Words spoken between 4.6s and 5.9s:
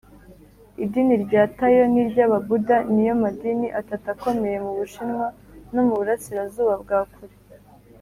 mu bushinwa no